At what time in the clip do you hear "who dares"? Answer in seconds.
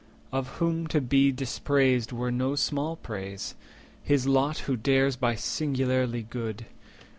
4.65-5.15